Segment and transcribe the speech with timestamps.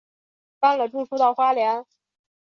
[0.57, 1.85] 搬了住处到花莲